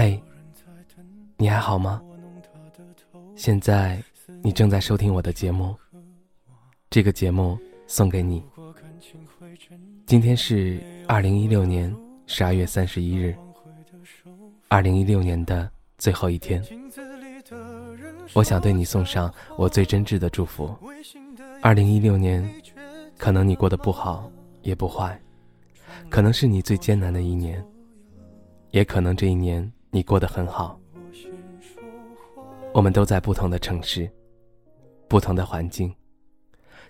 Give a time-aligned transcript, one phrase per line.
[0.00, 0.16] 嗨，
[1.36, 2.00] 你还好吗？
[3.34, 4.00] 现在
[4.44, 5.74] 你正在收听我的节目，
[6.88, 7.58] 这个节目
[7.88, 8.40] 送给你。
[10.06, 11.92] 今天是二零一六年
[12.28, 13.36] 十二月三十一日，
[14.68, 16.62] 二零一六年的最后一天。
[18.34, 20.72] 我想对你送上我最真挚的祝福。
[21.60, 22.48] 二零一六年，
[23.16, 24.30] 可能你过得不好
[24.62, 25.20] 也不坏，
[26.08, 27.60] 可能是你最艰难的一年，
[28.70, 29.68] 也可能这一年。
[29.90, 30.78] 你过得很好，
[32.74, 34.10] 我们都在不同的城市，
[35.08, 35.94] 不同的环境，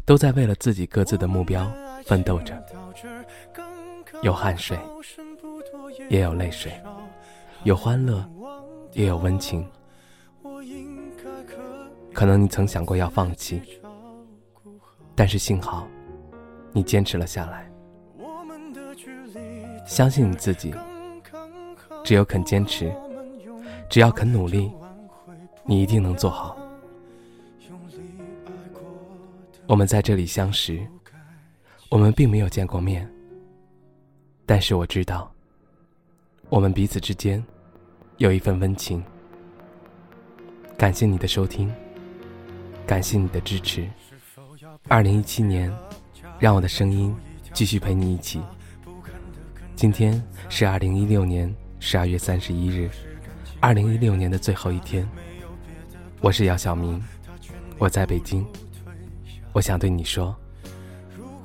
[0.05, 1.71] 都在为了自己各自的目标
[2.05, 2.61] 奋斗着。
[4.23, 4.77] 有汗水，
[6.11, 6.73] 也有泪水；
[7.63, 8.29] 有欢乐，
[8.93, 9.65] 也有温情。
[12.13, 13.63] 可能你曾想过要放弃，
[15.15, 15.87] 但是幸好，
[16.73, 17.71] 你坚持了下来。
[19.87, 20.75] 相信你自己。
[22.09, 22.91] 只有肯坚持，
[23.91, 24.73] 只要肯努力，
[25.67, 26.57] 你一定能做好。
[29.67, 30.81] 我们在这里相识，
[31.91, 33.07] 我们并没有见过面，
[34.47, 35.31] 但是我知道，
[36.49, 37.45] 我们彼此之间
[38.17, 39.05] 有一份温情。
[40.79, 41.71] 感谢你的收听，
[42.87, 43.87] 感谢你的支持。
[44.89, 45.71] 二零一七年，
[46.39, 47.15] 让我的声音
[47.53, 48.41] 继续陪你一起。
[49.77, 51.55] 今天是二零一六年。
[51.81, 52.91] 十二月三十一日，
[53.61, 55.09] 二零一六年的最后一天。
[56.21, 57.03] 我是姚晓明，
[57.79, 58.45] 我在北京。
[59.53, 60.35] 我想对你说，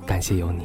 [0.06, 0.64] 感谢有你。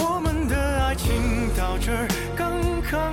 [0.00, 2.06] 我们的爱情到这儿
[2.36, 3.12] 刚刚，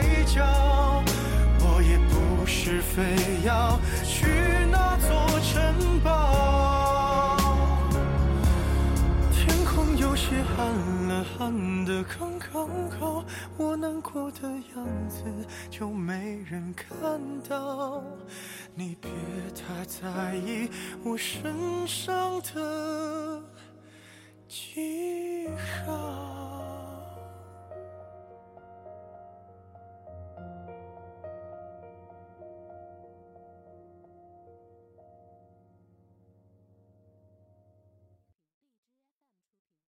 [10.31, 10.65] 别喊
[11.09, 13.25] 了，喊的刚刚好，
[13.57, 15.25] 我难过的样子
[15.69, 17.19] 就没人看
[17.49, 18.01] 到。
[18.73, 19.11] 你别
[19.53, 20.69] 太在意
[21.03, 23.20] 我身上的